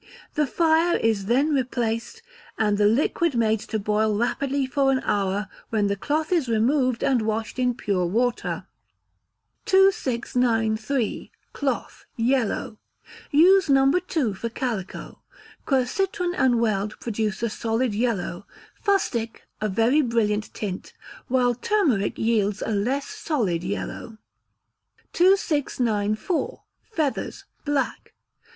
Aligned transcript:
The 0.33 0.47
fire 0.47 0.95
is 0.97 1.27
then 1.27 1.53
replaced, 1.53 2.23
and 2.57 2.79
the 2.79 2.87
liquid 2.87 3.35
made 3.35 3.59
to 3.59 3.77
boil 3.77 4.17
rapidly 4.17 4.65
for 4.65 4.91
an 4.91 4.99
hour, 5.01 5.47
when 5.69 5.85
the 5.85 5.95
cloth 5.95 6.31
is 6.31 6.49
removed 6.49 7.03
and 7.03 7.21
washed 7.21 7.59
in 7.59 7.75
pure 7.75 8.07
water. 8.07 8.65
2693. 9.65 11.29
Cloth 11.53 12.05
(Yellow). 12.15 12.79
Use 13.29 13.69
No. 13.69 13.93
ii. 14.17 14.33
for 14.33 14.49
calico. 14.49 15.21
Quercitron 15.67 16.33
and 16.33 16.59
weld 16.59 16.99
produce 16.99 17.43
a 17.43 17.49
solid 17.51 17.93
yellow; 17.93 18.47
fustic 18.83 19.43
a 19.61 19.69
very 19.69 20.01
brilliant 20.01 20.51
tint; 20.55 20.93
while 21.27 21.53
turmeric 21.53 22.17
yields 22.17 22.63
a 22.65 22.71
less 22.71 23.05
solid 23.05 23.63
yellow. 23.63 24.17
2694. 25.13 26.63
Feathers 26.91 27.45
(Black). 27.65 28.15